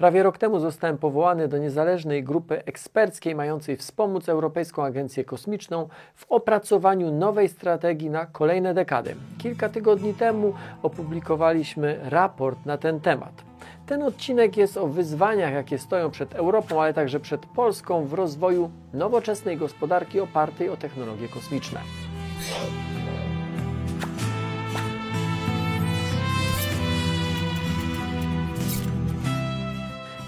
Prawie 0.00 0.22
rok 0.22 0.38
temu 0.38 0.60
zostałem 0.60 0.98
powołany 0.98 1.48
do 1.48 1.58
niezależnej 1.58 2.24
grupy 2.24 2.64
eksperckiej 2.64 3.34
mającej 3.34 3.76
wspomóc 3.76 4.28
Europejską 4.28 4.84
Agencję 4.84 5.24
Kosmiczną 5.24 5.88
w 6.14 6.26
opracowaniu 6.28 7.10
nowej 7.10 7.48
strategii 7.48 8.10
na 8.10 8.26
kolejne 8.26 8.74
dekady. 8.74 9.14
Kilka 9.38 9.68
tygodni 9.68 10.14
temu 10.14 10.52
opublikowaliśmy 10.82 12.00
raport 12.02 12.66
na 12.66 12.78
ten 12.78 13.00
temat. 13.00 13.32
Ten 13.86 14.02
odcinek 14.02 14.56
jest 14.56 14.76
o 14.76 14.86
wyzwaniach, 14.86 15.52
jakie 15.52 15.78
stoją 15.78 16.10
przed 16.10 16.34
Europą, 16.34 16.82
ale 16.82 16.94
także 16.94 17.20
przed 17.20 17.46
Polską 17.46 18.04
w 18.04 18.12
rozwoju 18.12 18.70
nowoczesnej 18.92 19.56
gospodarki 19.56 20.20
opartej 20.20 20.68
o 20.68 20.76
technologie 20.76 21.28
kosmiczne. 21.28 21.80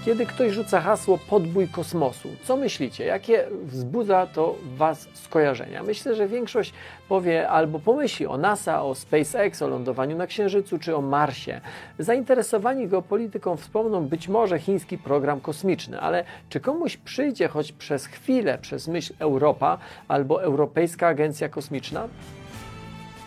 Kiedy 0.05 0.25
ktoś 0.25 0.51
rzuca 0.51 0.81
hasło 0.81 1.19
podbój 1.29 1.67
kosmosu, 1.67 2.29
co 2.43 2.57
myślicie? 2.57 3.05
Jakie 3.05 3.47
wzbudza 3.65 4.27
to 4.27 4.55
Was 4.77 5.07
skojarzenia? 5.13 5.83
Myślę, 5.83 6.15
że 6.15 6.27
większość 6.27 6.73
powie 7.09 7.49
albo 7.49 7.79
pomyśli 7.79 8.27
o 8.27 8.37
NASA, 8.37 8.83
o 8.83 8.95
SpaceX, 8.95 9.61
o 9.61 9.67
lądowaniu 9.67 10.17
na 10.17 10.27
Księżycu 10.27 10.79
czy 10.79 10.95
o 10.95 11.01
Marsie. 11.01 11.61
Zainteresowani 11.99 12.87
geopolityką 12.87 13.57
wspomną 13.57 14.07
być 14.07 14.27
może 14.27 14.59
chiński 14.59 14.97
program 14.97 15.41
kosmiczny, 15.41 15.99
ale 15.99 16.23
czy 16.49 16.59
komuś 16.59 16.97
przyjdzie 16.97 17.47
choć 17.47 17.71
przez 17.71 18.05
chwilę 18.05 18.57
przez 18.61 18.87
myśl 18.87 19.13
Europa 19.19 19.77
albo 20.07 20.43
Europejska 20.43 21.07
Agencja 21.07 21.49
Kosmiczna? 21.49 22.07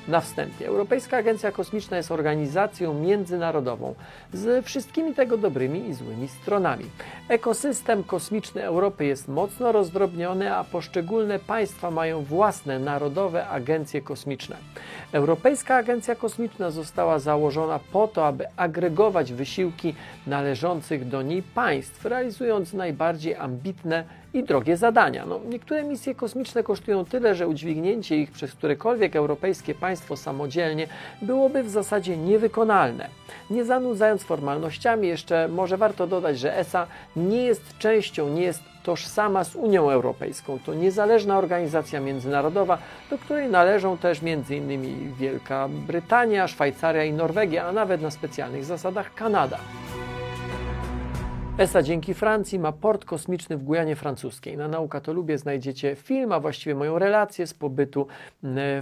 Na 0.09 0.21
wstępie, 0.21 0.67
Europejska 0.67 1.17
Agencja 1.17 1.53
Kosmiczna 1.53 1.97
jest 1.97 2.13
organizacją 2.13 2.95
międzynarodową 2.95 3.95
z 4.33 4.65
wszystkimi 4.65 5.15
tego 5.15 5.39
dobrymi 5.39 5.89
i 5.89 5.95
złymi 5.95 6.29
stronami. 6.29 6.85
Ekosystem 7.29 8.05
kosmiczny 8.05 8.63
Europy 8.63 9.05
jest 9.05 9.29
mocno 9.29 9.73
rozdrobniony, 9.73 10.55
a 10.55 10.65
poszczególne 10.65 11.39
państwa 11.39 11.91
mają 11.91 12.23
własne 12.23 12.79
narodowe 12.79 13.47
agencje 13.49 14.01
kosmiczne. 14.01 14.57
Europejska 15.13 15.77
Agencja 15.77 16.15
Kosmiczna 16.15 16.71
została 16.71 17.19
założona 17.19 17.81
po 17.93 18.09
to, 18.09 18.27
aby 18.27 18.45
agregować 18.57 19.33
wysiłki 19.33 19.95
należących 20.27 21.09
do 21.09 21.23
niej 21.23 21.43
państw, 21.43 22.05
realizując 22.05 22.73
najbardziej 22.73 23.35
ambitne 23.35 24.05
i 24.35 24.45
drogie 24.45 24.77
zadania. 24.77 25.27
No, 25.27 25.41
niektóre 25.49 25.85
misje 25.85 26.15
kosmiczne 26.15 26.63
kosztują 26.63 27.05
tyle, 27.05 27.35
że 27.35 27.49
udźwignięcie 27.49 28.17
ich 28.17 28.31
przez 28.31 28.53
którekolwiek 28.53 29.17
europejskie 29.17 29.75
państwo 29.75 30.17
samodzielnie 30.17 30.87
byłoby 31.23 31.63
w 31.63 31.71
zasadzie 31.71 32.17
niewykonalne. 32.17 33.09
Nie 33.51 33.65
zanudzając 33.65 34.23
formalnościami, 34.23 35.09
jeszcze 35.09 35.49
może 35.49 35.77
warto 35.77 36.07
dodać, 36.07 36.39
że 36.39 36.59
ESA 36.59 36.87
nie 37.17 37.43
jest 37.43 37.79
częścią, 37.79 38.29
nie 38.29 38.43
jest 38.43 38.63
tożsama 38.83 39.45
z 39.45 39.57
Unią 39.57 39.91
Europejską. 39.91 40.59
To 40.67 40.75
niezależna 40.75 41.39
organizacja 41.39 42.01
międzynarodowa, 42.01 42.79
do 43.11 43.19
której 43.19 43.49
należą 43.49 43.99
też 43.99 44.21
m.in. 44.23 45.15
Wielka 45.19 45.69
Brytania, 45.69 46.49
Szwajcaria 46.49 47.05
i 47.05 47.13
Norwegia, 47.13 47.67
a 47.67 47.73
nawet 47.73 48.03
na 48.03 48.11
specjalnych 48.11 48.65
zasadach 48.65 49.15
Kanada. 49.15 49.59
ESA 51.59 51.83
dzięki 51.83 52.15
Francji 52.15 52.59
ma 52.59 52.73
port 52.73 53.05
kosmiczny 53.05 53.57
w 53.57 53.63
Gujanie 53.63 53.97
Francuskiej. 53.97 54.57
Na 54.57 54.69
Nauka 54.69 55.01
to 55.01 55.13
Lubię 55.13 55.39
znajdziecie 55.39 55.95
film, 55.95 56.33
a 56.33 56.41
właściwie 56.41 56.75
moją 56.75 56.99
relację 56.99 57.47
z 57.47 57.55
pobytu 57.55 58.07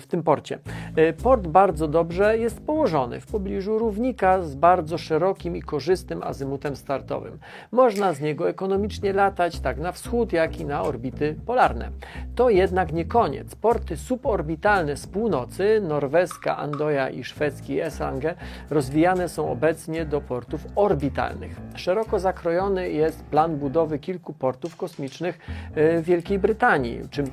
w 0.00 0.04
tym 0.08 0.22
porcie. 0.22 0.58
E, 0.96 1.12
port 1.12 1.46
bardzo 1.46 1.88
dobrze 1.88 2.38
jest 2.38 2.60
położony 2.60 3.20
w 3.20 3.26
pobliżu 3.26 3.78
równika 3.78 4.42
z 4.42 4.54
bardzo 4.54 4.98
szerokim 4.98 5.56
i 5.56 5.62
korzystnym 5.62 6.22
azymutem 6.22 6.76
startowym. 6.76 7.38
Można 7.72 8.12
z 8.12 8.20
niego 8.20 8.48
ekonomicznie 8.48 9.12
latać 9.12 9.60
tak 9.60 9.78
na 9.78 9.92
wschód, 9.92 10.32
jak 10.32 10.60
i 10.60 10.64
na 10.64 10.82
orbity 10.82 11.36
polarne. 11.46 11.90
To 12.34 12.50
jednak 12.50 12.92
nie 12.92 13.04
koniec. 13.04 13.54
Porty 13.54 13.96
suborbitalne 13.96 14.96
z 14.96 15.06
północy, 15.06 15.80
norweska, 15.88 16.56
Andoja 16.56 17.10
i 17.10 17.24
szwedzki 17.24 17.80
Eslange 17.80 18.34
rozwijane 18.70 19.28
są 19.28 19.50
obecnie 19.50 20.04
do 20.04 20.20
portów 20.20 20.66
orbitalnych. 20.76 21.56
Szeroko 21.74 22.18
zakrojone 22.18 22.63
jest 22.70 23.24
plan 23.24 23.56
budowy 23.56 23.98
kilku 23.98 24.32
portów 24.32 24.76
kosmicznych 24.76 25.38
w 25.74 26.02
Wielkiej 26.04 26.38
Brytanii, 26.38 27.00
czym 27.10 27.26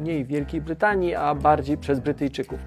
mniej 0.00 0.24
Wielkiej 0.24 0.60
Brytanii, 0.60 1.14
a 1.14 1.34
bardziej 1.34 1.76
przez 1.78 2.00
Brytyjczyków. 2.00 2.58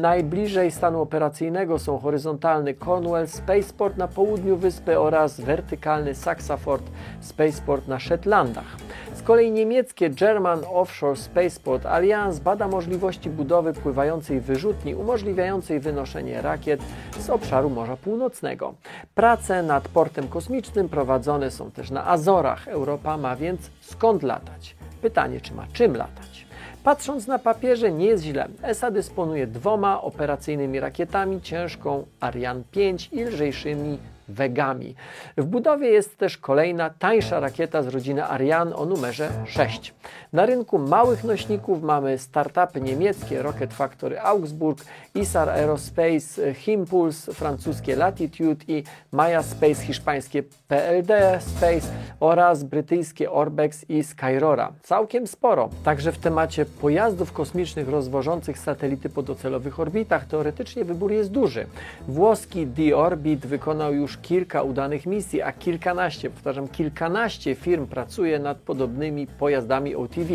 Najbliżej 0.00 0.70
stanu 0.70 1.00
operacyjnego 1.00 1.78
są 1.78 1.98
horyzontalny 1.98 2.74
Cornwall 2.74 3.28
Spaceport 3.28 3.96
na 3.96 4.08
południu 4.08 4.56
wyspy 4.56 5.00
oraz 5.00 5.40
wertykalny 5.40 6.14
Saxaford 6.14 6.90
Spaceport 7.20 7.88
na 7.88 7.98
Shetlandach. 7.98 8.76
Z 9.20 9.22
kolei 9.22 9.50
niemieckie 9.50 10.10
German 10.10 10.60
Offshore 10.72 11.16
Spaceport 11.16 11.86
Alliance 11.86 12.40
bada 12.40 12.68
możliwości 12.68 13.30
budowy 13.30 13.72
pływającej 13.72 14.40
wyrzutni 14.40 14.94
umożliwiającej 14.94 15.80
wynoszenie 15.80 16.42
rakiet 16.42 16.80
z 17.18 17.30
obszaru 17.30 17.70
Morza 17.70 17.96
Północnego. 17.96 18.74
Prace 19.14 19.62
nad 19.62 19.88
portem 19.88 20.28
kosmicznym 20.28 20.88
prowadzone 20.88 21.50
są 21.50 21.70
też 21.70 21.90
na 21.90 22.06
Azorach. 22.06 22.68
Europa 22.68 23.16
ma 23.16 23.36
więc 23.36 23.70
skąd 23.80 24.22
latać? 24.22 24.76
Pytanie, 25.02 25.40
czy 25.40 25.54
ma 25.54 25.66
czym 25.72 25.96
latać? 25.96 26.46
Patrząc 26.84 27.26
na 27.26 27.38
papierze 27.38 27.92
nie 27.92 28.06
jest 28.06 28.24
źle. 28.24 28.48
ESA 28.62 28.90
dysponuje 28.90 29.46
dwoma 29.46 30.02
operacyjnymi 30.02 30.80
rakietami, 30.80 31.40
ciężką 31.40 32.06
Ariane 32.20 32.62
5 32.70 33.08
i 33.12 33.24
lżejszymi 33.24 33.98
Wegami. 34.30 34.94
W 35.36 35.44
budowie 35.44 35.88
jest 35.88 36.18
też 36.18 36.38
kolejna, 36.38 36.90
tańsza 36.90 37.40
rakieta 37.40 37.82
z 37.82 37.88
rodziny 37.88 38.24
Ariane 38.24 38.76
o 38.76 38.86
numerze 38.86 39.30
6. 39.46 39.94
Na 40.32 40.46
rynku 40.46 40.78
małych 40.78 41.24
nośników 41.24 41.82
mamy 41.82 42.18
startupy 42.18 42.80
niemieckie 42.80 43.42
Rocket 43.42 43.74
Factory 43.74 44.20
Augsburg, 44.20 44.84
Isar 45.14 45.50
Aerospace, 45.50 46.54
Himpuls, 46.54 47.26
francuskie 47.26 47.96
Latitude 47.96 48.64
i 48.68 48.84
Maya 49.12 49.42
Space, 49.42 49.74
hiszpańskie 49.74 50.42
PLD 50.68 51.38
Space 51.40 51.86
oraz 52.20 52.64
brytyjskie 52.64 53.30
Orbex 53.30 53.90
i 53.90 54.04
Skyrora. 54.04 54.72
Całkiem 54.82 55.26
sporo. 55.26 55.68
Także 55.84 56.12
w 56.12 56.18
temacie 56.18 56.66
pojazdów 56.66 57.32
kosmicznych 57.32 57.88
rozwożących 57.88 58.58
satelity 58.58 59.08
po 59.08 59.22
docelowych 59.22 59.80
orbitach 59.80 60.24
teoretycznie 60.24 60.84
wybór 60.84 61.12
jest 61.12 61.30
duży. 61.30 61.66
Włoski 62.08 62.66
D-Orbit 62.66 63.46
wykonał 63.46 63.94
już 63.94 64.18
kilka 64.22 64.62
udanych 64.62 65.06
misji, 65.06 65.42
a 65.42 65.52
kilkanaście, 65.52 66.30
powtarzam, 66.30 66.68
kilkanaście 66.68 67.54
firm 67.54 67.86
pracuje 67.86 68.38
nad 68.38 68.58
podobnymi 68.58 69.26
pojazdami 69.26 69.94
OTV. 69.94 70.34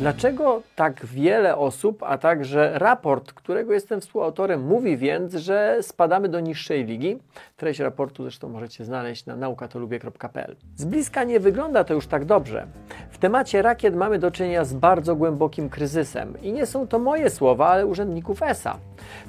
Dlaczego 0.00 0.62
tak 0.76 1.06
wiele 1.06 1.56
osób, 1.56 2.02
a 2.02 2.18
także 2.18 2.72
raport, 2.74 3.32
którego 3.32 3.72
jestem 3.72 4.00
współautorem, 4.00 4.66
mówi 4.66 4.96
więc, 4.96 5.34
że 5.34 5.78
spadamy 5.82 6.28
do 6.28 6.40
niższej 6.40 6.84
ligi? 6.84 7.18
Treść 7.56 7.80
raportu 7.80 8.22
zresztą 8.22 8.48
możecie 8.48 8.84
znaleźć 8.84 9.26
na 9.26 9.36
naukatolubie.pl. 9.36 10.56
Z 10.76 10.84
bliska 10.84 11.24
nie 11.24 11.40
wygląda 11.40 11.84
to 11.84 11.94
już 11.94 12.06
tak 12.06 12.24
dobrze. 12.24 12.66
W 13.10 13.18
temacie 13.18 13.62
rakiet 13.62 13.96
mamy 13.96 14.18
do 14.18 14.30
czynienia 14.30 14.64
z 14.64 14.74
bardzo 14.74 15.16
głębokim 15.16 15.68
kryzysem 15.68 16.42
i 16.42 16.52
nie 16.52 16.66
są 16.66 16.86
to 16.86 16.98
moje 16.98 17.30
słowa, 17.30 17.68
ale 17.68 17.86
urzędników 17.86 18.42
ESA. 18.42 18.78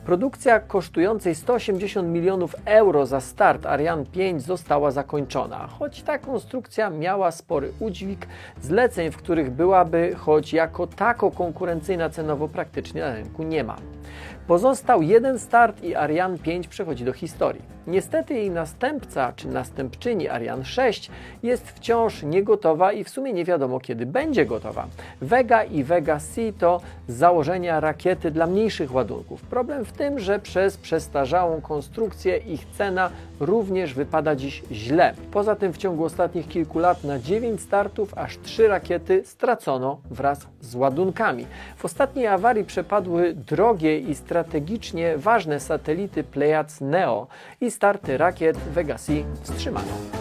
Produkcja 0.05 0.59
kosztującej 0.59 1.35
180 1.35 2.09
milionów 2.09 2.55
euro 2.65 3.05
za 3.05 3.21
start 3.21 3.65
Ariane 3.65 3.96
5 4.05 4.41
została 4.41 4.91
zakończona, 4.91 5.67
choć 5.67 6.01
ta 6.01 6.17
konstrukcja 6.17 6.89
miała 6.89 7.31
spory 7.31 7.71
udźwig 7.79 8.27
zleceń, 8.61 9.11
w 9.11 9.17
których 9.17 9.51
byłaby 9.51 10.15
choć 10.17 10.53
jako 10.53 10.87
tako 10.87 11.31
konkurencyjna 11.31 12.09
cenowo 12.09 12.47
praktycznie 12.47 13.01
na 13.01 13.13
rynku 13.15 13.43
nie 13.43 13.63
ma. 13.63 13.75
Pozostał 14.47 15.01
jeden 15.01 15.39
start 15.39 15.83
i 15.83 15.95
Ariane 15.95 16.37
5 16.37 16.67
przechodzi 16.67 17.05
do 17.05 17.13
historii. 17.13 17.76
Niestety 17.87 18.33
jej 18.33 18.51
następca 18.51 19.33
czy 19.35 19.47
następczyni 19.47 20.29
Ariane 20.29 20.65
6 20.65 21.11
jest 21.43 21.71
wciąż 21.71 22.23
niegotowa 22.23 22.91
i 22.91 23.03
w 23.03 23.09
sumie 23.09 23.33
nie 23.33 23.45
wiadomo 23.45 23.79
kiedy 23.79 24.05
będzie 24.05 24.45
gotowa. 24.45 24.87
Vega 25.21 25.63
i 25.63 25.83
Vega 25.83 26.19
C 26.19 26.41
to 26.59 26.81
założenia 27.07 27.79
rakiety 27.79 28.31
dla 28.31 28.47
mniejszych 28.47 28.93
ładunków. 28.93 29.41
Problem 29.41 29.85
w 29.85 29.91
tym, 29.91 30.19
że 30.19 30.39
przez 30.39 30.77
przestarzałą 30.77 31.61
konstrukcję 31.61 32.37
ich 32.37 32.65
cena 32.77 33.09
również 33.39 33.93
wypada 33.93 34.35
dziś 34.35 34.63
źle. 34.71 35.13
Poza 35.31 35.55
tym 35.55 35.73
w 35.73 35.77
ciągu 35.77 36.03
ostatnich 36.03 36.47
kilku 36.47 36.79
lat 36.79 37.03
na 37.03 37.19
9 37.19 37.61
startów 37.61 38.17
aż 38.17 38.37
3 38.37 38.67
rakiety 38.67 39.21
stracono 39.25 39.97
wraz 40.11 40.47
z 40.61 40.75
ładunkami. 40.75 41.45
W 41.77 41.85
ostatniej 41.85 42.27
awarii 42.27 42.63
przepadły 42.63 43.33
drogie 43.33 43.99
i 43.99 44.15
strategicznie 44.15 45.17
ważne 45.17 45.59
satelity 45.59 46.23
Pleiades 46.23 46.81
Neo 46.81 47.27
i 47.61 47.71
starty 47.77 48.17
rakiet 48.17 48.57
Vega 48.57 48.97
C 48.97 49.23
wstrzymano. 49.43 50.16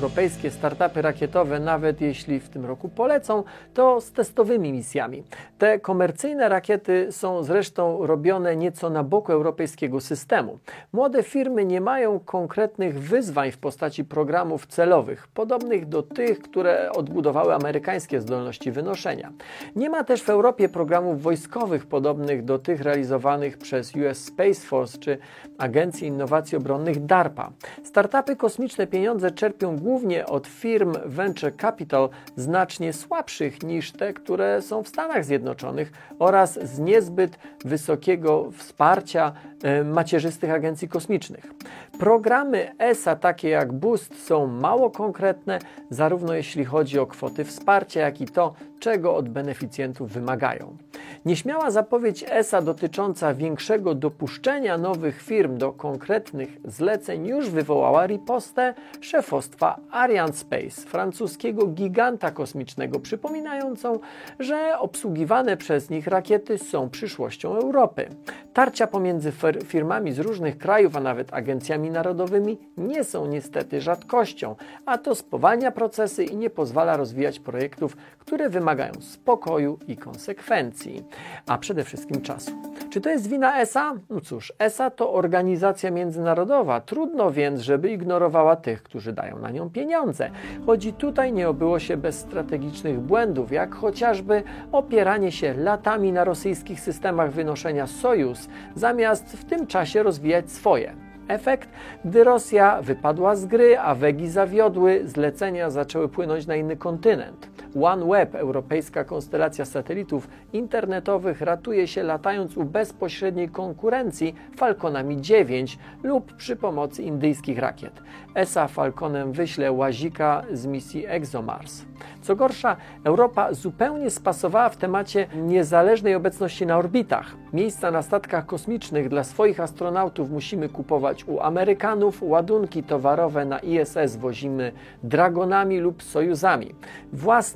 Europejskie 0.00 0.50
startupy 0.50 1.02
rakietowe, 1.02 1.60
nawet 1.60 2.00
jeśli 2.00 2.40
w 2.40 2.48
tym 2.48 2.66
roku 2.66 2.88
polecą, 2.88 3.44
to 3.74 4.00
z 4.00 4.12
testowymi 4.12 4.72
misjami. 4.72 5.22
Te 5.58 5.78
komercyjne 5.78 6.48
rakiety 6.48 7.06
są 7.10 7.42
zresztą 7.42 8.06
robione 8.06 8.56
nieco 8.56 8.90
na 8.90 9.04
boku 9.04 9.32
europejskiego 9.32 10.00
systemu. 10.00 10.58
Młode 10.92 11.22
firmy 11.22 11.64
nie 11.64 11.80
mają 11.80 12.20
konkretnych 12.20 13.00
wyzwań 13.00 13.52
w 13.52 13.58
postaci 13.58 14.04
programów 14.04 14.66
celowych, 14.66 15.28
podobnych 15.28 15.88
do 15.88 16.02
tych, 16.02 16.38
które 16.38 16.92
odbudowały 16.92 17.54
amerykańskie 17.54 18.20
zdolności 18.20 18.72
wynoszenia. 18.72 19.32
Nie 19.76 19.90
ma 19.90 20.04
też 20.04 20.22
w 20.22 20.30
Europie 20.30 20.68
programów 20.68 21.22
wojskowych 21.22 21.86
podobnych 21.86 22.44
do 22.44 22.58
tych 22.58 22.80
realizowanych 22.80 23.58
przez 23.58 23.96
US 23.96 24.24
Space 24.24 24.60
Force 24.60 24.98
czy 24.98 25.18
Agencję 25.58 26.08
Innowacji 26.08 26.58
Obronnych 26.58 27.06
DARPA. 27.06 27.52
Startupy 27.84 28.36
kosmiczne 28.36 28.86
pieniądze 28.86 29.30
czerpią 29.30 29.76
głównie 29.76 29.89
od 30.26 30.46
firm 30.46 30.92
venture 31.04 31.52
capital 31.56 32.08
znacznie 32.36 32.92
słabszych 32.92 33.62
niż 33.62 33.92
te, 33.92 34.12
które 34.12 34.62
są 34.62 34.82
w 34.82 34.88
Stanach 34.88 35.24
Zjednoczonych 35.24 35.92
oraz 36.18 36.58
z 36.62 36.78
niezbyt 36.78 37.38
wysokiego 37.64 38.50
wsparcia 38.56 39.32
e, 39.62 39.84
macierzystych 39.84 40.50
agencji 40.50 40.88
kosmicznych. 40.88 41.52
Programy 41.98 42.74
ESA, 42.78 43.16
takie 43.16 43.48
jak 43.48 43.72
Boost, 43.72 44.26
są 44.26 44.46
mało 44.46 44.90
konkretne, 44.90 45.58
zarówno 45.90 46.34
jeśli 46.34 46.64
chodzi 46.64 46.98
o 46.98 47.06
kwoty 47.06 47.44
wsparcia, 47.44 48.00
jak 48.00 48.20
i 48.20 48.26
to, 48.26 48.54
czego 48.80 49.16
od 49.16 49.28
beneficjentów 49.28 50.12
wymagają. 50.12 50.76
Nieśmiała 51.24 51.70
zapowiedź 51.70 52.24
ESA 52.30 52.62
dotycząca 52.62 53.34
większego 53.34 53.94
dopuszczenia 53.94 54.78
nowych 54.78 55.22
firm 55.22 55.58
do 55.58 55.72
konkretnych 55.72 56.48
zleceń 56.64 57.26
już 57.26 57.50
wywołała 57.50 58.06
ripostę 58.06 58.74
szefostwa 59.00 59.80
Ariane 59.90 60.32
Space, 60.32 60.80
francuskiego 60.86 61.66
giganta 61.66 62.30
kosmicznego, 62.30 63.00
przypominającą, 63.00 63.98
że 64.38 64.78
obsługiwane 64.78 65.56
przez 65.56 65.90
nich 65.90 66.06
rakiety 66.06 66.58
są 66.58 66.90
przyszłością 66.90 67.56
Europy. 67.56 68.08
Tarcia 68.52 68.86
pomiędzy 68.86 69.32
firmami 69.64 70.12
z 70.12 70.18
różnych 70.18 70.58
krajów, 70.58 70.96
a 70.96 71.00
nawet 71.00 71.34
agencjami 71.34 71.90
narodowymi 71.90 72.58
nie 72.76 73.04
są 73.04 73.26
niestety 73.26 73.80
rzadkością, 73.80 74.56
a 74.86 74.98
to 74.98 75.14
spowalnia 75.14 75.70
procesy 75.70 76.24
i 76.24 76.36
nie 76.36 76.50
pozwala 76.50 76.96
rozwijać 76.96 77.40
projektów, 77.40 77.96
które 78.18 78.48
wymagają 78.48 78.69
spokoju 79.00 79.78
i 79.88 79.96
konsekwencji, 79.96 81.04
a 81.46 81.58
przede 81.58 81.84
wszystkim 81.84 82.22
czasu. 82.22 82.50
Czy 82.90 83.00
to 83.00 83.10
jest 83.10 83.28
wina 83.28 83.60
ESA? 83.60 83.94
No 84.10 84.20
cóż, 84.20 84.52
ESA 84.58 84.90
to 84.90 85.12
organizacja 85.12 85.90
międzynarodowa, 85.90 86.80
trudno 86.80 87.30
więc, 87.30 87.60
żeby 87.60 87.90
ignorowała 87.90 88.56
tych, 88.56 88.82
którzy 88.82 89.12
dają 89.12 89.38
na 89.38 89.50
nią 89.50 89.70
pieniądze. 89.70 90.30
Chodzi 90.66 90.92
tutaj 90.92 91.32
nie 91.32 91.48
obyło 91.48 91.78
się 91.78 91.96
bez 91.96 92.18
strategicznych 92.18 93.00
błędów, 93.00 93.52
jak 93.52 93.74
chociażby 93.74 94.42
opieranie 94.72 95.32
się 95.32 95.54
latami 95.54 96.12
na 96.12 96.24
rosyjskich 96.24 96.80
systemach 96.80 97.32
wynoszenia 97.32 97.86
Sojus, 97.86 98.48
zamiast 98.74 99.32
w 99.32 99.44
tym 99.44 99.66
czasie 99.66 100.02
rozwijać 100.02 100.50
swoje. 100.50 101.10
Efekt? 101.28 101.68
Gdy 102.04 102.24
Rosja 102.24 102.82
wypadła 102.82 103.36
z 103.36 103.46
gry, 103.46 103.78
a 103.78 103.94
wegi 103.94 104.28
zawiodły, 104.28 105.00
zlecenia 105.04 105.70
zaczęły 105.70 106.08
płynąć 106.08 106.46
na 106.46 106.56
inny 106.56 106.76
kontynent. 106.76 107.50
OneWeb, 107.82 108.34
europejska 108.34 109.04
konstelacja 109.04 109.64
satelitów 109.64 110.28
internetowych, 110.52 111.40
ratuje 111.40 111.86
się 111.86 112.02
latając 112.02 112.56
u 112.56 112.64
bezpośredniej 112.64 113.48
konkurencji 113.48 114.34
Falconami 114.56 115.20
9 115.20 115.78
lub 116.02 116.32
przy 116.32 116.56
pomocy 116.56 117.02
indyjskich 117.02 117.58
rakiet. 117.58 117.92
ESA 118.34 118.68
Falconem 118.68 119.32
wyśle 119.32 119.72
łazika 119.72 120.42
z 120.52 120.66
misji 120.66 121.06
ExoMars. 121.06 121.84
Co 122.22 122.36
gorsza, 122.36 122.76
Europa 123.04 123.54
zupełnie 123.54 124.10
spasowała 124.10 124.68
w 124.68 124.76
temacie 124.76 125.26
niezależnej 125.36 126.14
obecności 126.14 126.66
na 126.66 126.78
orbitach. 126.78 127.36
Miejsca 127.52 127.90
na 127.90 128.02
statkach 128.02 128.46
kosmicznych 128.46 129.08
dla 129.08 129.24
swoich 129.24 129.60
astronautów 129.60 130.30
musimy 130.30 130.68
kupować 130.68 131.24
u 131.24 131.40
Amerykanów, 131.40 132.22
ładunki 132.22 132.82
towarowe 132.82 133.44
na 133.44 133.58
ISS 133.58 134.16
wozimy 134.16 134.72
Dragonami 135.02 135.78
lub 135.78 136.02
Sojuzami. 136.02 136.74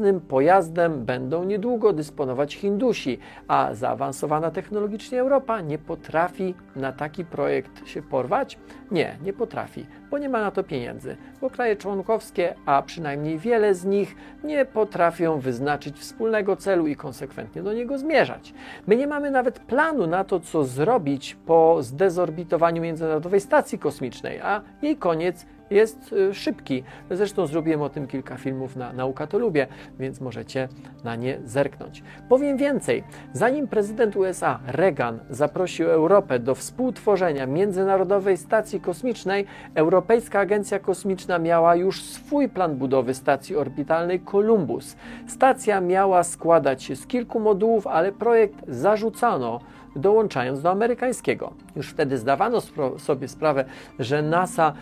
Własnym 0.05 0.21
pojazdem 0.21 1.05
będą 1.05 1.45
niedługo 1.45 1.93
dysponować 1.93 2.55
Hindusi, 2.55 3.19
a 3.49 3.75
zaawansowana 3.75 4.51
technologicznie 4.51 5.21
Europa 5.21 5.61
nie 5.61 5.79
potrafi 5.79 6.55
na 6.77 6.93
taki 6.93 7.25
projekt 7.25 7.89
się 7.89 8.03
porwać? 8.03 8.59
Nie, 8.91 9.19
nie 9.23 9.33
potrafi, 9.33 9.87
bo 10.11 10.19
nie 10.19 10.29
ma 10.29 10.41
na 10.41 10.51
to 10.51 10.65
pieniędzy, 10.65 11.17
bo 11.41 11.51
kraje 11.51 11.77
członkowskie, 11.77 12.55
a 12.67 12.83
przynajmniej 12.83 13.39
wiele 13.39 13.75
z 13.75 13.85
nich, 13.85 14.17
nie 14.45 14.65
potrafią 14.65 15.39
wyznaczyć 15.39 15.99
wspólnego 15.99 16.57
celu 16.57 16.87
i 16.87 16.97
konsekwentnie 16.97 17.63
do 17.63 17.73
niego 17.73 17.99
zmierzać. 17.99 18.55
My 18.87 18.97
nie 18.97 19.07
mamy 19.07 19.31
nawet 19.31 19.59
planu 19.59 20.07
na 20.07 20.25
to, 20.25 20.41
co 20.41 20.65
zrobić 20.65 21.37
po 21.47 21.83
zdezorbitowaniu 21.83 22.83
Międzynarodowej 22.83 23.41
Stacji 23.41 23.79
Kosmicznej, 23.79 24.41
a 24.41 24.61
jej 24.83 24.97
koniec 24.97 25.47
jest 25.71 26.13
y, 26.13 26.35
szybki. 26.35 26.83
Zresztą 27.11 27.47
zrobiłem 27.47 27.83
o 27.83 27.89
tym 27.89 28.07
kilka 28.07 28.37
filmów 28.37 28.77
na 28.77 28.93
Nauka 28.93 29.27
to 29.27 29.39
Lubię, 29.39 29.67
więc 29.99 30.21
możecie 30.21 30.69
na 31.05 31.17
nie 31.17 31.39
zerknąć. 31.45 32.03
Powiem 32.29 32.57
więcej. 32.57 33.05
Zanim 33.33 33.69
prezydent 33.69 34.17
USA 34.17 34.61
Reagan 34.67 35.19
zaprosił 35.31 35.91
Europę 35.91 36.39
do 36.39 36.55
współtworzenia 36.55 37.47
Międzynarodowej 37.47 38.37
Stacji 38.37 38.81
Kosmicznej, 38.81 39.47
Europejska 39.75 40.41
Agencja 40.41 40.79
Kosmiczna 40.79 41.39
miała 41.39 41.77
już 41.77 42.03
swój 42.03 42.49
plan 42.49 42.77
budowy 42.77 43.15
stacji 43.15 43.57
orbitalnej 43.57 44.21
Columbus. 44.21 44.97
Stacja 45.27 45.81
miała 45.81 46.23
składać 46.23 46.83
się 46.83 46.97
z 46.97 47.07
kilku 47.07 47.41
modułów, 47.41 47.87
ale 47.87 48.13
projekt 48.13 48.55
zarzucano 48.69 49.61
dołączając 49.97 50.63
do 50.63 50.71
amerykańskiego. 50.71 51.53
Już 51.77 51.91
wtedy 51.91 52.19
zdawano 52.19 52.61
sobie 52.99 53.29
sprawę, 53.29 53.65
że 53.99 54.23
NASA 54.23 54.73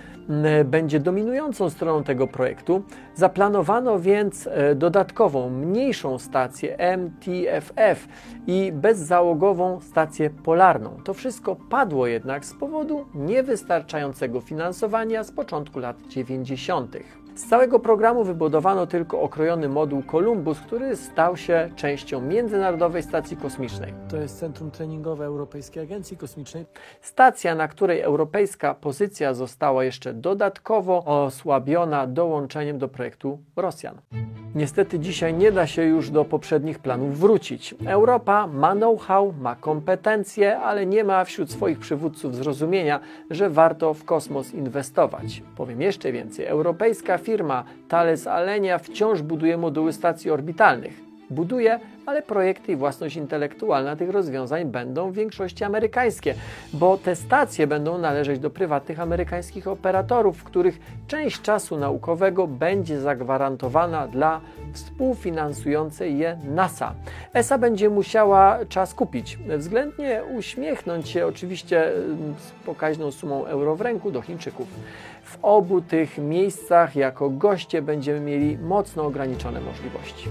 będzie 0.65 1.01
dominującą 1.01 1.71
stroną 1.71 2.05
tego 2.05 2.27
projektu. 2.27 2.83
Zaplanowano 3.15 3.99
więc 3.99 4.47
e, 4.47 4.75
dodatkową, 4.75 5.51
mniejszą 5.51 6.19
stację 6.19 6.77
MTFF 6.79 8.09
i 8.47 8.73
bezzałogową 8.73 9.81
stację 9.81 10.31
polarną. 10.31 10.97
To 11.05 11.15
wszystko 11.15 11.57
padło 11.57 12.07
jednak 12.07 12.45
z 12.45 12.55
powodu 12.55 13.07
niewystarczającego 13.15 14.41
finansowania 14.41 15.25
z 15.25 15.33
początku 15.33 15.79
lat 15.79 15.97
90. 16.09 16.97
Z 17.35 17.47
całego 17.47 17.79
programu 17.79 18.25
wybudowano 18.25 18.87
tylko 18.87 19.21
okrojony 19.21 19.69
moduł 19.69 20.03
Columbus, 20.11 20.61
który 20.61 20.97
stał 20.97 21.37
się 21.37 21.71
częścią 21.77 22.21
Międzynarodowej 22.21 23.03
Stacji 23.03 23.37
Kosmicznej. 23.37 23.95
To 24.09 24.17
jest 24.17 24.39
Centrum 24.39 24.71
Treningowe 24.71 25.25
Europejskiej 25.25 25.83
Agencji 25.83 26.17
Kosmicznej. 26.17 26.67
Stacja, 27.01 27.55
na 27.55 27.69
której 27.69 28.01
europejska 28.01 28.75
pozycja 28.75 29.35
została 29.35 29.85
jeszcze 29.85 30.12
dodatkowo 30.13 31.05
osłabiona 31.05 32.07
dołączeniem 32.07 32.79
do 32.79 32.89
projektu 32.89 33.39
Rosjan. 33.57 33.95
Niestety 34.55 34.99
dzisiaj 34.99 35.35
nie 35.35 35.53
da 35.53 35.67
się 35.67 35.83
już 35.83 36.11
do 36.11 36.25
poprzednich 36.25 36.79
planów 36.79 37.19
wrócić. 37.19 37.75
Europa 37.87 38.47
ma 38.47 38.75
know-how, 38.75 39.35
ma 39.41 39.57
kompetencje, 39.57 40.59
ale 40.59 40.87
nie 40.87 41.05
ma 41.05 41.25
wśród 41.25 41.51
swoich 41.51 41.79
przywódców 41.79 42.37
zrozumienia, 42.37 43.01
że 43.31 43.51
warto 43.51 43.95
w 43.95 44.05
kosmos 44.05 44.55
inwestować. 44.55 45.43
Powiem 45.57 45.83
jeszcze 45.83 46.13
więcej. 46.13 46.47
Europejska 46.47 47.19
firma 47.19 47.65
Thales 47.89 48.27
Alenia 48.27 48.79
wciąż 48.79 49.23
buduje 49.23 49.57
moduły 49.57 49.93
stacji 49.93 50.31
orbitalnych. 50.31 51.12
Buduje, 51.33 51.81
ale 52.07 52.23
projekty 52.23 52.73
i 52.73 52.77
własność 52.77 53.17
intelektualna 53.17 53.97
tych 53.97 54.11
rozwiązań 54.11 54.65
będą 54.65 55.11
w 55.11 55.15
większości 55.15 55.65
amerykańskie, 55.65 56.35
bo 56.73 56.99
te 56.99 57.17
stacje 57.17 57.67
będą 57.67 57.99
należeć 57.99 58.39
do 58.39 58.51
prywatnych 58.51 59.01
amerykańskich 59.01 59.69
operatorów, 59.69 60.39
w 60.39 60.45
których 60.45 60.79
część 61.07 61.41
czasu 61.41 61.79
naukowego 61.79 62.47
będzie 62.47 63.01
zagwarantowana 63.01 64.09
dla 64.09 64.41
współfinansującej 64.73 66.19
je 66.19 66.39
NASA. 66.45 66.95
ESA 67.35 67.59
będzie 67.59 67.91
musiała 67.91 68.59
czas 68.69 68.95
kupić, 68.95 69.39
względnie 69.59 70.23
uśmiechnąć 70.37 71.09
się 71.09 71.27
oczywiście 71.27 71.93
z 72.39 72.67
pokaźną 72.67 73.11
sumą 73.11 73.47
euro 73.47 73.77
w 73.77 73.81
ręku 73.81 74.11
do 74.11 74.23
Chińczyków. 74.23 74.69
W 75.25 75.39
obu 75.43 75.81
tych 75.81 76.19
miejscach 76.19 76.97
jako 76.97 77.31
goście 77.31 77.83
będziemy 77.83 78.21
mieli 78.21 78.59
mocno 78.59 79.05
ograniczone 79.05 79.61
możliwości 79.61 80.29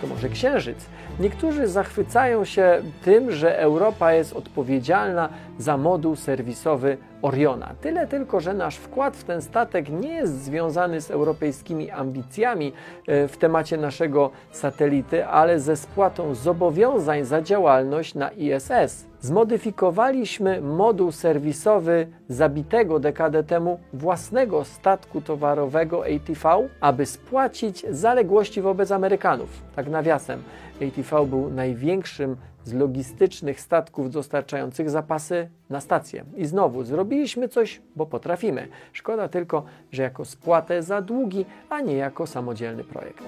to 0.00 0.06
może 0.06 0.28
Księżyc. 0.28 0.86
Niektórzy 1.20 1.68
zachwycają 1.68 2.44
się 2.44 2.82
tym, 3.04 3.32
że 3.32 3.58
Europa 3.58 4.12
jest 4.12 4.32
odpowiedzialna 4.32 5.28
za 5.58 5.76
moduł 5.76 6.16
serwisowy 6.16 6.96
Oriona. 7.22 7.74
Tyle 7.80 8.06
tylko, 8.06 8.40
że 8.40 8.54
nasz 8.54 8.76
wkład 8.76 9.16
w 9.16 9.24
ten 9.24 9.42
statek 9.42 9.88
nie 9.88 10.12
jest 10.12 10.44
związany 10.44 11.00
z 11.00 11.10
europejskimi 11.10 11.90
ambicjami 11.90 12.72
e, 13.06 13.28
w 13.28 13.36
temacie 13.36 13.76
naszego 13.76 14.30
satelity, 14.50 15.26
ale 15.26 15.60
ze 15.60 15.76
spłatą 15.76 16.34
zobowiązań 16.34 17.24
za 17.24 17.42
działalność 17.42 18.14
na 18.14 18.30
ISS. 18.30 19.07
Zmodyfikowaliśmy 19.20 20.60
moduł 20.60 21.12
serwisowy 21.12 22.06
zabitego 22.28 23.00
dekadę 23.00 23.44
temu 23.44 23.80
własnego 23.92 24.64
statku 24.64 25.20
towarowego 25.20 26.04
ATV, 26.04 26.68
aby 26.80 27.06
spłacić 27.06 27.86
zaległości 27.90 28.62
wobec 28.62 28.90
Amerykanów. 28.90 29.48
Tak 29.76 29.88
nawiasem, 29.88 30.42
ATV 30.76 31.26
był 31.26 31.50
największym 31.50 32.36
z 32.64 32.72
logistycznych 32.72 33.60
statków 33.60 34.10
dostarczających 34.10 34.90
zapasy 34.90 35.48
na 35.70 35.80
stację. 35.80 36.24
I 36.36 36.46
znowu 36.46 36.84
zrobiliśmy 36.84 37.48
coś, 37.48 37.82
bo 37.96 38.06
potrafimy. 38.06 38.68
Szkoda 38.92 39.28
tylko, 39.28 39.64
że 39.92 40.02
jako 40.02 40.24
spłatę 40.24 40.82
za 40.82 41.02
długi, 41.02 41.44
a 41.70 41.80
nie 41.80 41.96
jako 41.96 42.26
samodzielny 42.26 42.84
projekt. 42.84 43.24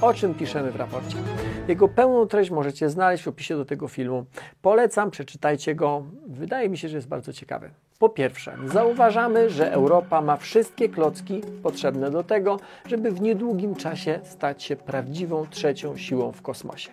O 0.00 0.14
czym 0.14 0.34
piszemy 0.34 0.70
w 0.70 0.76
raporcie? 0.76 1.16
Jego 1.68 1.88
pełną 1.88 2.26
treść 2.26 2.50
możecie 2.50 2.90
znaleźć 2.90 3.24
w 3.24 3.28
opisie 3.28 3.56
do 3.56 3.64
tego 3.64 3.88
filmu. 3.88 4.24
Polecam, 4.62 5.10
przeczytajcie 5.10 5.74
go. 5.74 6.02
Wydaje 6.26 6.68
mi 6.68 6.78
się, 6.78 6.88
że 6.88 6.96
jest 6.96 7.08
bardzo 7.08 7.32
ciekawy. 7.32 7.70
Po 7.98 8.08
pierwsze, 8.08 8.56
zauważamy, 8.72 9.50
że 9.50 9.72
Europa 9.72 10.20
ma 10.20 10.36
wszystkie 10.36 10.88
klocki 10.88 11.40
potrzebne 11.62 12.10
do 12.10 12.24
tego, 12.24 12.60
żeby 12.86 13.10
w 13.10 13.20
niedługim 13.20 13.74
czasie 13.74 14.20
stać 14.24 14.62
się 14.62 14.76
prawdziwą 14.76 15.46
trzecią 15.50 15.96
siłą 15.96 16.32
w 16.32 16.42
kosmosie. 16.42 16.90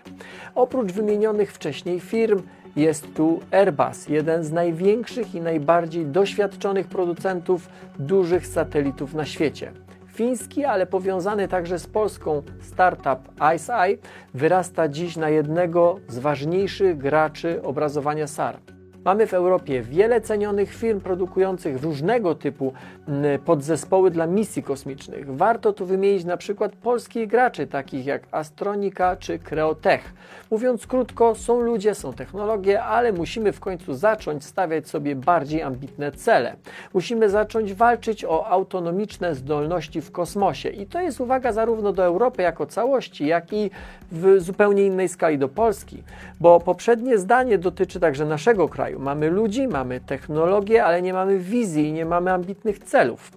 Oprócz 0.56 0.92
wymienionych 0.92 1.54
wcześniej 1.54 2.00
firm, 2.00 2.42
jest 2.76 3.14
tu 3.14 3.40
Airbus, 3.52 4.10
jeden 4.10 4.44
z 4.44 4.52
największych 4.52 5.36
i 5.36 5.42
najbardziej 5.42 6.06
doświadczonych 6.06 6.88
producentów 6.88 7.70
dużych 8.00 8.48
satelitów 8.48 9.14
na 9.14 9.26
świecie. 9.26 9.72
Fiński, 10.16 10.66
ale 10.66 10.86
powiązany 10.86 11.48
także 11.48 11.80
z 11.80 11.88
polską 11.88 12.44
startup 12.62 13.20
IceEye 13.56 13.98
wyrasta 14.34 14.88
dziś 14.88 15.18
na 15.18 15.30
jednego 15.30 16.00
z 16.08 16.20
ważniejszych 16.20 16.98
graczy 16.98 17.64
obrazowania 17.64 18.28
SAR. 18.28 18.75
Mamy 19.06 19.28
w 19.28 19.34
Europie 19.34 19.82
wiele 19.82 20.22
cenionych 20.22 20.74
firm 20.74 21.00
produkujących 21.00 21.84
różnego 21.84 22.36
typu 22.36 22.74
mm, 23.08 23.40
podzespoły 23.40 24.12
dla 24.12 24.28
misji 24.28 24.64
kosmicznych. 24.64 25.36
Warto 25.36 25.74
tu 25.74 25.86
wymienić 25.86 26.26
na 26.26 26.38
przykład 26.38 26.72
polskich 26.76 27.28
graczy, 27.28 27.68
takich 27.68 28.06
jak 28.06 28.24
Astronika 28.32 29.16
czy 29.16 29.40
Creotech. 29.40 30.14
Mówiąc 30.52 30.88
krótko, 30.88 31.36
są 31.36 31.60
ludzie, 31.60 31.96
są 31.96 32.14
technologie, 32.14 32.84
ale 32.84 33.14
musimy 33.14 33.52
w 33.52 33.60
końcu 33.60 33.94
zacząć 33.94 34.46
stawiać 34.46 34.88
sobie 34.88 35.16
bardziej 35.16 35.62
ambitne 35.62 36.12
cele. 36.12 36.56
Musimy 36.94 37.30
zacząć 37.30 37.74
walczyć 37.74 38.26
o 38.26 38.48
autonomiczne 38.48 39.36
zdolności 39.36 40.02
w 40.02 40.12
kosmosie. 40.12 40.70
I 40.70 40.86
to 40.86 41.02
jest 41.02 41.22
uwaga 41.22 41.54
zarówno 41.54 41.94
do 41.94 42.04
Europy 42.04 42.42
jako 42.42 42.66
całości, 42.66 43.28
jak 43.28 43.54
i 43.54 43.72
w 44.12 44.36
zupełnie 44.40 44.86
innej 44.86 45.10
skali 45.10 45.38
do 45.38 45.50
Polski. 45.50 46.04
Bo 46.40 46.60
poprzednie 46.60 47.18
zdanie 47.18 47.58
dotyczy 47.58 48.00
także 48.00 48.26
naszego 48.26 48.70
kraju 48.70 48.95
kraju. 48.96 49.00
Mamy 49.00 49.30
ludzi, 49.30 49.68
mamy 49.68 50.00
technologię, 50.00 50.86
ale 50.86 51.02
nie 51.02 51.14
mamy 51.14 51.40
wizji 51.40 51.94
nie 51.94 52.06
mamy 52.06 52.32
ambitnych 52.32 52.80
celów. 52.80 53.32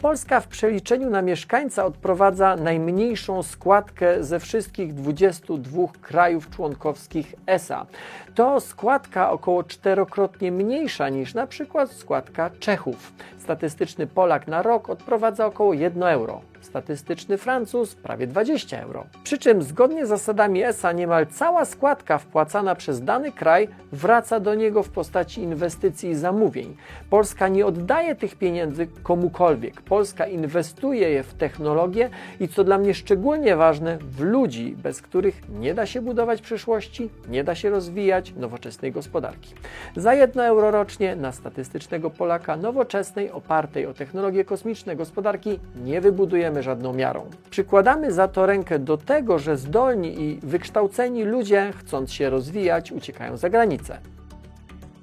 Polska 0.00 0.40
w 0.40 0.46
przeliczeniu 0.46 1.10
na 1.10 1.22
mieszkańca 1.22 1.84
odprowadza 1.84 2.56
najmniejszą 2.56 3.42
składkę 3.42 4.24
ze 4.24 4.40
wszystkich 4.40 4.94
22 4.94 5.86
krajów 6.02 6.50
członkowskich 6.50 7.34
ESA. 7.46 7.86
To 8.40 8.60
składka 8.60 9.30
około 9.30 9.64
czterokrotnie 9.64 10.52
mniejsza 10.52 11.08
niż 11.08 11.34
na 11.34 11.46
przykład 11.46 11.92
składka 11.92 12.50
Czechów. 12.60 13.12
Statystyczny 13.38 14.06
Polak 14.06 14.48
na 14.48 14.62
rok 14.62 14.90
odprowadza 14.90 15.46
około 15.46 15.74
1 15.74 16.02
euro 16.02 16.40
statystyczny 16.60 17.38
Francuz 17.38 17.94
prawie 17.94 18.26
20 18.26 18.82
euro. 18.82 19.06
Przy 19.24 19.38
czym 19.38 19.62
zgodnie 19.62 20.06
z 20.06 20.08
zasadami 20.08 20.64
ESA 20.64 20.92
niemal 20.92 21.26
cała 21.26 21.64
składka 21.64 22.18
wpłacana 22.18 22.74
przez 22.74 23.04
dany 23.04 23.32
kraj 23.32 23.68
wraca 23.92 24.40
do 24.40 24.54
niego 24.54 24.82
w 24.82 24.88
postaci 24.88 25.40
inwestycji 25.40 26.10
i 26.10 26.14
zamówień. 26.14 26.76
Polska 27.10 27.48
nie 27.48 27.66
oddaje 27.66 28.14
tych 28.14 28.36
pieniędzy 28.36 28.86
komukolwiek. 29.02 29.82
Polska 29.82 30.26
inwestuje 30.26 31.10
je 31.10 31.22
w 31.22 31.34
technologię 31.34 32.10
i 32.40 32.48
co 32.48 32.64
dla 32.64 32.78
mnie 32.78 32.94
szczególnie 32.94 33.56
ważne, 33.56 33.98
w 33.98 34.20
ludzi, 34.20 34.76
bez 34.82 35.02
których 35.02 35.48
nie 35.48 35.74
da 35.74 35.86
się 35.86 36.02
budować 36.02 36.42
przyszłości, 36.42 37.10
nie 37.28 37.44
da 37.44 37.54
się 37.54 37.70
rozwijać 37.70 38.29
nowoczesnej 38.36 38.92
gospodarki. 38.92 39.54
Za 39.96 40.14
1 40.14 40.42
euro 40.42 40.70
rocznie 40.70 41.16
na 41.16 41.32
statystycznego 41.32 42.10
Polaka 42.10 42.56
nowoczesnej, 42.56 43.30
opartej 43.30 43.86
o 43.86 43.94
technologie 43.94 44.44
kosmiczne 44.44 44.96
gospodarki 44.96 45.58
nie 45.84 46.00
wybudujemy 46.00 46.62
żadną 46.62 46.92
miarą. 46.92 47.30
Przykładamy 47.50 48.12
za 48.12 48.28
to 48.28 48.46
rękę 48.46 48.78
do 48.78 48.96
tego, 48.96 49.38
że 49.38 49.56
zdolni 49.56 50.22
i 50.22 50.40
wykształceni 50.42 51.24
ludzie, 51.24 51.72
chcąc 51.76 52.12
się 52.12 52.30
rozwijać, 52.30 52.92
uciekają 52.92 53.36
za 53.36 53.50
granicę. 53.50 53.98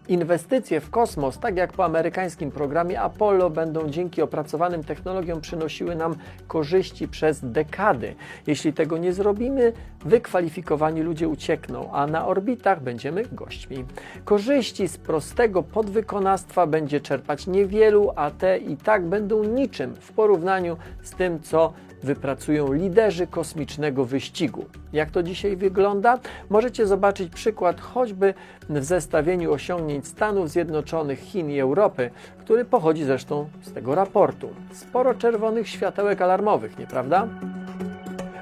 Inwestycje 0.08 0.82
w 0.82 0.90
kosmos, 0.90 1.40
tak 1.40 1.58
jak 1.58 1.74
po 1.74 1.86
amerykańskim 1.86 2.52
programie 2.52 3.02
Apollo, 3.02 3.50
będą 3.50 3.90
dzięki 3.90 4.22
opracowanym 4.22 4.84
technologiom 4.84 5.42
przynosiły 5.42 5.96
nam 5.96 6.16
korzyści 6.48 7.08
przez 7.08 7.40
dekady. 7.52 8.16
Jeśli 8.48 8.74
tego 8.74 8.98
nie 8.98 9.14
zrobimy, 9.14 9.74
wykwalifikowani 10.06 11.02
ludzie 11.02 11.28
uciekną, 11.28 11.92
a 11.92 12.08
na 12.08 12.28
orbitach 12.28 12.84
będziemy 12.84 13.24
gośćmi. 13.32 13.86
Korzyści 14.26 14.88
z 14.88 14.98
prostego 14.98 15.64
podwykonawstwa 15.64 16.68
będzie 16.68 17.02
czerpać 17.02 17.48
niewielu, 17.48 18.12
a 18.16 18.32
te 18.32 18.58
i 18.58 18.78
tak 18.78 19.06
będą 19.06 19.44
niczym 19.44 19.96
w 19.96 20.12
porównaniu 20.14 20.78
z 21.04 21.12
tym, 21.12 21.42
co 21.42 21.74
wypracują 22.04 22.74
liderzy 22.74 23.28
kosmicznego 23.28 24.06
wyścigu. 24.06 24.66
Jak 24.94 25.12
to 25.12 25.24
dzisiaj 25.24 25.56
wygląda? 25.56 26.20
Możecie 26.50 26.88
zobaczyć 26.88 27.34
przykład 27.34 27.82
choćby 27.82 28.34
w 28.70 28.84
zestawieniu 28.84 29.54
osiągnięć 29.54 30.08
Stanów 30.08 30.50
Zjednoczonych, 30.50 31.20
Chin 31.20 31.50
i 31.50 31.60
Europy, 31.60 32.10
który 32.40 32.66
pochodzi 32.66 33.04
zresztą 33.04 33.50
z 33.62 33.74
tego 33.74 33.96
raportu. 33.96 34.50
Sporo 34.74 35.14
czerwonych 35.14 35.68
światełek 35.68 36.22
alarmowych, 36.22 36.80
nieprawda? 36.80 37.28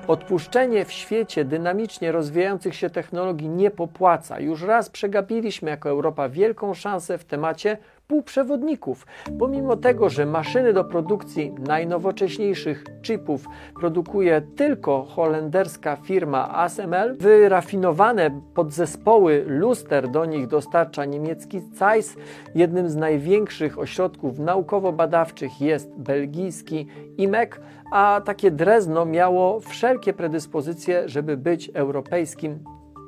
Odpuszczenie 0.07 0.85
w 0.85 0.91
świecie 0.91 1.45
dynamicznie 1.45 2.11
rozwijających 2.11 2.75
się 2.75 2.89
technologii 2.89 3.49
nie 3.49 3.71
popłaca. 3.71 4.39
Już 4.39 4.61
raz 4.61 4.89
przegapiliśmy 4.89 5.69
jako 5.69 5.89
Europa 5.89 6.29
wielką 6.29 6.73
szansę 6.73 7.17
w 7.17 7.25
temacie 7.25 7.77
półprzewodników. 8.07 9.07
Pomimo 9.39 9.75
tego, 9.75 10.09
że 10.09 10.25
maszyny 10.25 10.73
do 10.73 10.83
produkcji 10.83 11.53
najnowocześniejszych 11.67 12.83
chipów 13.01 13.45
produkuje 13.79 14.41
tylko 14.55 15.03
holenderska 15.03 15.95
firma 15.95 16.55
ASML, 16.55 17.15
wyrafinowane 17.17 18.41
podzespoły 18.53 19.43
luster 19.47 20.11
do 20.11 20.25
nich 20.25 20.47
dostarcza 20.47 21.05
niemiecki 21.05 21.59
Zeiss. 21.59 22.15
Jednym 22.55 22.89
z 22.89 22.95
największych 22.95 23.79
ośrodków 23.79 24.39
naukowo-badawczych 24.39 25.61
jest 25.61 25.89
belgijski 25.97 26.87
IMEC, 27.17 27.49
a 27.91 28.21
takie 28.25 28.51
Drezno 28.51 29.05
miało 29.05 29.59
wszelkie 29.59 30.13
predyspozycje, 30.13 31.09
żeby 31.09 31.37
być 31.37 31.71
europejskim 31.73 32.59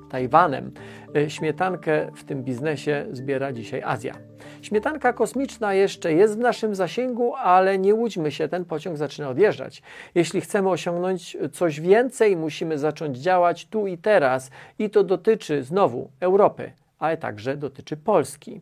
Tajwanem. 0.10 0.72
E, 1.16 1.30
śmietankę 1.30 2.12
w 2.16 2.24
tym 2.24 2.44
biznesie 2.44 3.06
zbiera 3.12 3.54
dzisiaj 3.54 3.82
Azja. 3.84 4.14
Śmietanka 4.62 5.14
kosmiczna 5.14 5.74
jeszcze 5.74 6.14
jest 6.14 6.36
w 6.36 6.40
naszym 6.40 6.76
zasięgu, 6.76 7.36
ale 7.36 7.80
nie 7.80 7.96
łudźmy 7.96 8.32
się, 8.32 8.48
ten 8.48 8.66
pociąg 8.66 8.98
zaczyna 8.98 9.30
odjeżdżać. 9.30 9.82
Jeśli 10.16 10.42
chcemy 10.42 10.70
osiągnąć 10.70 11.38
coś 11.52 11.82
więcej, 11.82 12.38
musimy 12.38 12.78
zacząć 12.78 13.18
działać 13.18 13.66
tu 13.66 13.88
i 13.88 13.98
teraz 13.98 14.50
i 14.80 14.90
to 14.90 15.04
dotyczy 15.04 15.64
znowu 15.64 16.10
Europy, 16.20 16.72
ale 17.00 17.18
także 17.18 17.58
dotyczy 17.58 17.98
Polski. 17.98 18.62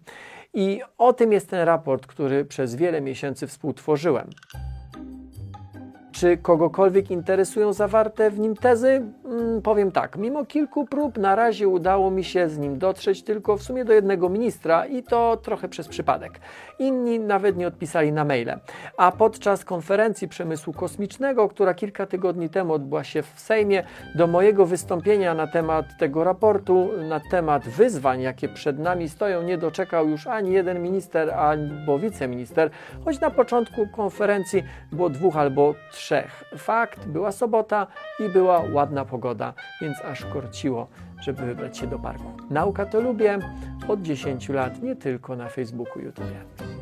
I 0.54 0.82
o 0.98 1.14
tym 1.14 1.32
jest 1.32 1.50
ten 1.50 1.60
raport, 1.60 2.06
który 2.08 2.46
przez 2.46 2.75
wiele 2.75 3.02
miesięcy 3.02 3.48
współtworzyłem. 3.48 4.30
Czy 6.12 6.38
kogokolwiek 6.38 7.12
interesują 7.12 7.74
zawarte 7.74 8.32
w 8.32 8.40
nim 8.40 8.56
tezy? 8.56 9.02
Hmm, 9.36 9.62
powiem 9.62 9.92
tak, 9.92 10.18
mimo 10.18 10.46
kilku 10.46 10.86
prób 10.86 11.18
na 11.18 11.36
razie 11.36 11.68
udało 11.68 12.12
mi 12.12 12.24
się 12.24 12.50
z 12.50 12.58
nim 12.58 12.80
dotrzeć 12.80 13.24
tylko 13.24 13.58
w 13.58 13.63
sumie 13.63 13.86
do 13.86 13.94
jednego 13.94 14.30
ministra 14.30 14.86
i 14.86 15.04
to 15.04 15.38
trochę 15.38 15.70
przez 15.70 15.88
przypadek. 15.88 16.39
Inni 16.80 17.20
nawet 17.20 17.58
nie 17.58 17.68
odpisali 17.68 18.12
na 18.12 18.25
maile. 18.25 18.60
A 18.98 19.12
podczas 19.12 19.65
konferencji 19.65 20.27
przemysłu 20.27 20.74
kosmicznego, 20.74 21.50
która 21.50 21.74
kilka 21.74 22.06
tygodni 22.06 22.50
temu 22.50 22.74
odbyła 22.74 23.04
się 23.04 23.22
w 23.22 23.39
Sejmie, 23.39 23.84
do 24.15 24.27
mojego 24.27 24.65
wystąpienia 24.65 25.34
na 25.34 25.48
temat 25.48 25.86
tego 26.00 26.24
raportu, 26.24 26.89
na 27.10 27.20
temat 27.20 27.63
wyzwań, 27.63 28.22
jakie 28.22 28.50
przed 28.50 28.80
nami 28.80 29.10
stoją, 29.10 29.44
nie 29.44 29.58
doczekał 29.58 30.10
już 30.10 30.27
ani 30.27 30.54
jeden 30.54 30.84
minister, 30.84 31.30
albo 31.30 32.00
wiceminister, 32.00 32.70
choć 33.06 33.20
na 33.20 33.30
początku 33.30 33.88
konferencji 33.88 34.63
było 34.92 35.10
dwóch 35.10 35.38
albo 35.38 35.75
trzech. 35.92 36.44
Fakt, 36.58 37.08
była 37.08 37.32
sobota 37.32 37.88
i 38.20 38.30
była 38.30 38.63
ładna 38.74 39.06
pogoda, 39.25 39.53
więc 39.82 40.01
aż 40.01 40.25
korciło, 40.25 40.88
żeby 41.22 41.46
wybrać 41.46 41.77
się 41.77 41.88
do 41.88 42.00
parku. 42.00 42.32
Nauka 42.50 42.86
to 42.86 43.01
lubię 43.01 43.39
od 43.88 44.01
10 44.01 44.50
lat, 44.50 44.82
nie 44.84 44.96
tylko 44.96 45.36
na 45.36 45.50
Facebooku, 45.50 46.01
YouTube. 46.01 46.75